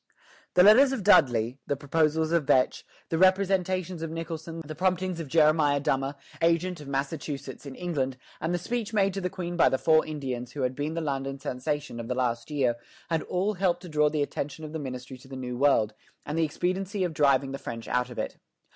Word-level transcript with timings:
The 0.55 0.63
letters 0.63 0.91
of 0.93 1.03
Dudley, 1.03 1.59
the 1.67 1.75
proposals 1.75 2.31
of 2.31 2.45
Vetch, 2.47 2.83
the 3.09 3.19
representations 3.19 4.01
of 4.01 4.09
Nicholson, 4.09 4.63
the 4.65 4.73
promptings 4.73 5.19
of 5.19 5.27
Jeremiah 5.27 5.79
Dummer, 5.79 6.15
agent 6.41 6.81
of 6.81 6.87
Massachusetts 6.87 7.67
in 7.67 7.75
England, 7.75 8.17
and 8.39 8.51
the 8.51 8.57
speech 8.57 8.93
made 8.93 9.13
to 9.13 9.21
the 9.21 9.29
Queen 9.29 9.55
by 9.55 9.69
the 9.69 9.77
four 9.77 10.03
Indians 10.03 10.53
who 10.53 10.63
had 10.63 10.73
been 10.73 10.95
the 10.95 11.01
London 11.01 11.37
sensation 11.37 11.99
of 11.99 12.07
the 12.07 12.15
last 12.15 12.49
year, 12.49 12.77
had 13.11 13.21
all 13.21 13.53
helped 13.53 13.83
to 13.83 13.89
draw 13.89 14.09
the 14.09 14.23
attention 14.23 14.65
of 14.65 14.73
the 14.73 14.79
ministry 14.79 15.19
to 15.19 15.27
the 15.27 15.35
New 15.35 15.55
World, 15.55 15.93
and 16.25 16.35
the 16.35 16.45
expediency 16.45 17.03
of 17.03 17.13
driving 17.13 17.51
the 17.51 17.59
French 17.59 17.87
out 17.87 18.09
of 18.09 18.17
it. 18.17 18.37